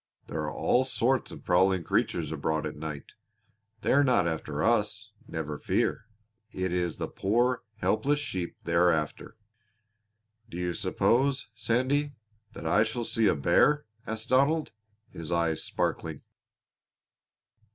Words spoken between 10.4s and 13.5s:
"Do you suppose, Sandy, that I shall see a